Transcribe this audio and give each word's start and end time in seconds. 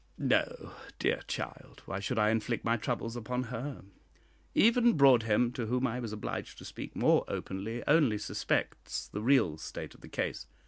"No, 0.17 0.71
dear 0.97 1.21
child; 1.27 1.83
why 1.85 1.99
should 1.99 2.17
I 2.17 2.31
inflict 2.31 2.65
my 2.65 2.75
troubles 2.75 3.15
upon 3.15 3.43
her? 3.53 3.83
Even 4.55 4.97
Broadhem, 4.97 5.51
to 5.51 5.67
whom 5.67 5.85
I 5.85 5.99
was 5.99 6.11
obliged 6.11 6.57
to 6.57 6.65
speak 6.65 6.95
more 6.95 7.23
openly, 7.27 7.83
only 7.87 8.17
suspects 8.17 9.07
the 9.07 9.21
real 9.21 9.59
state 9.59 9.93
of 9.93 10.01
the 10.01 10.09
case. 10.09 10.47